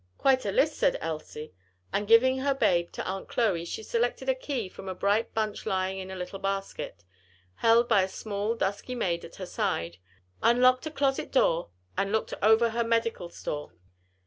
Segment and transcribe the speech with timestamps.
[0.17, 1.53] "Quite a list," said Elsie.
[1.93, 5.67] And giving her babe to Aunt Chloe, she selected a key from a bright bunch
[5.67, 7.03] lying in a little basket,
[7.57, 9.97] held by a small dusky maid at her side,
[10.41, 11.69] unlocked a closet door
[11.99, 13.73] and looked over her medical store.